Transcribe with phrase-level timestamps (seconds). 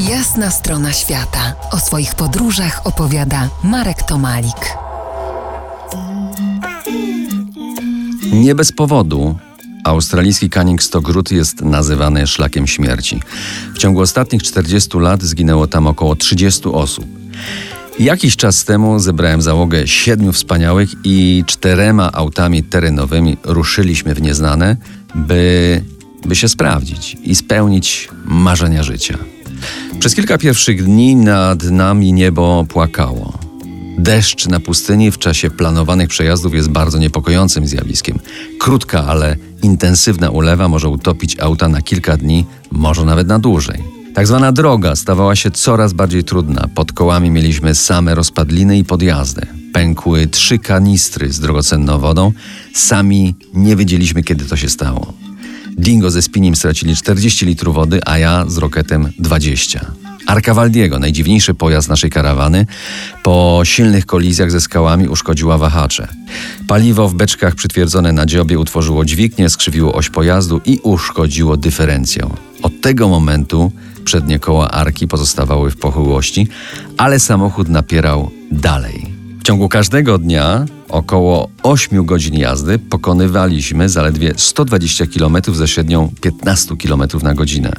[0.00, 1.54] Jasna strona świata.
[1.70, 4.76] O swoich podróżach opowiada Marek Tomalik.
[8.32, 9.38] Nie bez powodu
[9.84, 13.20] australijski Canning Stock jest nazywany szlakiem śmierci.
[13.74, 17.06] W ciągu ostatnich 40 lat zginęło tam około 30 osób.
[17.98, 24.76] Jakiś czas temu zebrałem załogę siedmiu wspaniałych i czterema autami terenowymi ruszyliśmy w nieznane,
[25.14, 25.84] by,
[26.26, 29.18] by się sprawdzić i spełnić marzenia życia.
[30.00, 33.38] Przez kilka pierwszych dni nad nami niebo płakało.
[33.98, 38.18] Deszcz na pustyni w czasie planowanych przejazdów jest bardzo niepokojącym zjawiskiem.
[38.60, 43.82] Krótka, ale intensywna ulewa może utopić auta na kilka dni, może nawet na dłużej.
[44.14, 46.68] Tak zwana droga stawała się coraz bardziej trudna.
[46.74, 49.46] Pod kołami mieliśmy same rozpadliny i podjazdy.
[49.72, 52.32] Pękły trzy kanistry z drogocenną wodą.
[52.74, 55.25] Sami nie wiedzieliśmy, kiedy to się stało.
[55.78, 59.92] Dingo ze Spinim stracili 40 litrów wody, a ja z Roketem 20.
[60.26, 62.66] Arcavaldiego, najdziwniejszy pojazd naszej karawany,
[63.22, 66.08] po silnych kolizjach ze skałami uszkodziła wahacze.
[66.68, 72.30] Paliwo w beczkach przytwierdzone na dziobie utworzyło dźwignię, skrzywiło oś pojazdu i uszkodziło dyferencjał.
[72.62, 73.72] Od tego momentu
[74.04, 76.48] przednie koła arki pozostawały w pochyłości,
[76.96, 79.05] ale samochód napierał dalej.
[79.46, 86.76] W ciągu każdego dnia około 8 godzin jazdy pokonywaliśmy zaledwie 120 km ze średnią 15
[86.76, 87.72] km na godzinę.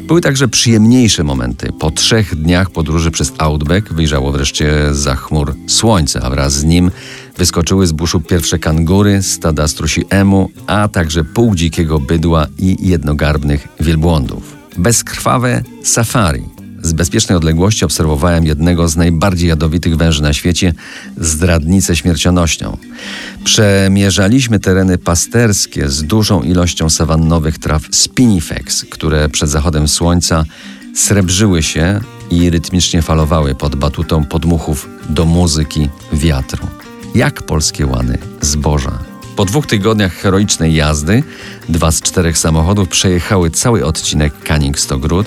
[0.00, 1.72] Były także przyjemniejsze momenty.
[1.72, 6.90] Po trzech dniach podróży przez Outback wyjrzało wreszcie za chmur słońce, a wraz z nim
[7.36, 13.68] wyskoczyły z buszu pierwsze kangury, stada strusi emu, a także pół dzikiego bydła i jednogarbnych
[13.80, 14.56] wielbłądów.
[14.78, 16.44] Bezkrwawe safari–
[16.86, 20.74] z bezpiecznej odległości obserwowałem jednego z najbardziej jadowitych węży na świecie,
[21.16, 22.76] zdradnicę śmiercionością.
[23.44, 30.44] Przemierzaliśmy tereny pasterskie z dużą ilością sawannowych traw spinifex, które przed zachodem słońca
[30.94, 36.66] srebrzyły się i rytmicznie falowały pod batutą podmuchów do muzyki wiatru.
[37.14, 38.98] Jak polskie łany zboża.
[39.36, 41.22] Po dwóch tygodniach heroicznej jazdy
[41.68, 45.26] dwa z czterech samochodów przejechały cały odcinek Canning Stogród,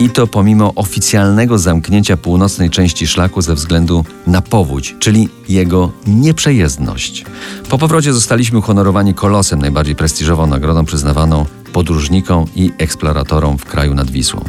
[0.00, 7.24] i to pomimo oficjalnego zamknięcia północnej części szlaku ze względu na powódź, czyli jego nieprzejezdność.
[7.68, 14.10] Po powrocie zostaliśmy uhonorowani kolosem, najbardziej prestiżową nagrodą przyznawaną podróżnikom i eksploratorom w kraju nad
[14.10, 14.44] Wisłą.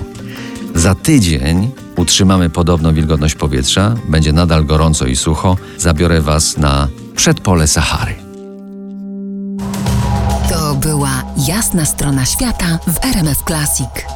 [0.75, 5.57] Za tydzień utrzymamy podobną wilgotność powietrza, będzie nadal gorąco i sucho.
[5.77, 8.15] Zabiorę Was na przedpole Sahary.
[10.49, 14.10] To była jasna strona świata w RMF Classic.